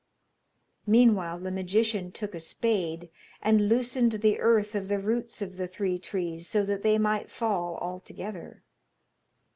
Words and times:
Meanwhile 0.87 1.41
the 1.41 1.51
magician 1.51 2.11
took 2.11 2.33
a 2.33 2.39
spade, 2.39 3.11
and 3.39 3.69
loosened 3.69 4.13
the 4.13 4.39
earth 4.39 4.73
of 4.73 4.87
the 4.87 4.97
roots 4.97 5.43
of 5.43 5.57
the 5.57 5.67
three 5.67 5.99
trees 5.99 6.49
so 6.49 6.63
that 6.65 6.81
they 6.81 6.97
might 6.97 7.29
fall 7.29 7.75
all 7.75 7.99
together. 7.99 8.63